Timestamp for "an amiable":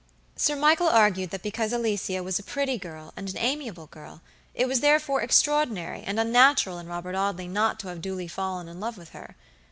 3.29-3.85